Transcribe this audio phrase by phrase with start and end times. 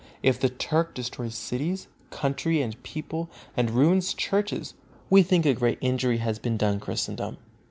[0.23, 4.73] If the Turk destroys cities, country and people, and ruins churches,
[5.11, 7.37] we think a great injury has been done Christendom.